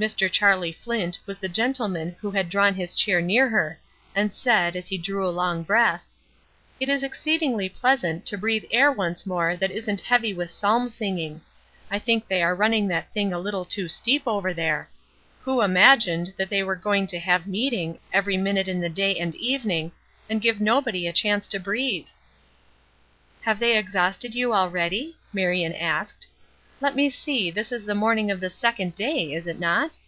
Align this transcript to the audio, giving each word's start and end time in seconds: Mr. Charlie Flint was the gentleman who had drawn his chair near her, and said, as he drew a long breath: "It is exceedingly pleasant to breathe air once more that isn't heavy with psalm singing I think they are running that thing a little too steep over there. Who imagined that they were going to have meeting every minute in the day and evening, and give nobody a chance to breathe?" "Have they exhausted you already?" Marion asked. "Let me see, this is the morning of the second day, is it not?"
Mr. 0.00 0.30
Charlie 0.32 0.72
Flint 0.72 1.18
was 1.26 1.38
the 1.40 1.48
gentleman 1.50 2.16
who 2.22 2.30
had 2.30 2.48
drawn 2.48 2.74
his 2.74 2.94
chair 2.94 3.20
near 3.20 3.50
her, 3.50 3.78
and 4.14 4.32
said, 4.32 4.74
as 4.74 4.88
he 4.88 4.96
drew 4.96 5.28
a 5.28 5.28
long 5.28 5.62
breath: 5.62 6.06
"It 6.80 6.88
is 6.88 7.02
exceedingly 7.04 7.68
pleasant 7.68 8.24
to 8.24 8.38
breathe 8.38 8.64
air 8.70 8.90
once 8.90 9.26
more 9.26 9.56
that 9.56 9.70
isn't 9.70 10.00
heavy 10.00 10.32
with 10.32 10.50
psalm 10.50 10.88
singing 10.88 11.42
I 11.90 11.98
think 11.98 12.26
they 12.28 12.42
are 12.42 12.54
running 12.54 12.88
that 12.88 13.12
thing 13.12 13.34
a 13.34 13.38
little 13.38 13.66
too 13.66 13.88
steep 13.88 14.22
over 14.26 14.54
there. 14.54 14.88
Who 15.42 15.60
imagined 15.60 16.32
that 16.38 16.48
they 16.48 16.62
were 16.62 16.76
going 16.76 17.06
to 17.08 17.18
have 17.18 17.46
meeting 17.46 17.98
every 18.10 18.38
minute 18.38 18.68
in 18.68 18.80
the 18.80 18.88
day 18.88 19.14
and 19.18 19.34
evening, 19.34 19.92
and 20.30 20.40
give 20.40 20.62
nobody 20.62 21.06
a 21.08 21.12
chance 21.12 21.46
to 21.48 21.60
breathe?" 21.60 22.08
"Have 23.42 23.58
they 23.58 23.76
exhausted 23.76 24.34
you 24.34 24.54
already?" 24.54 25.18
Marion 25.34 25.74
asked. 25.74 26.26
"Let 26.82 26.96
me 26.96 27.10
see, 27.10 27.50
this 27.50 27.72
is 27.72 27.84
the 27.84 27.94
morning 27.94 28.30
of 28.30 28.40
the 28.40 28.48
second 28.48 28.94
day, 28.94 29.34
is 29.34 29.46
it 29.46 29.60
not?" 29.60 29.98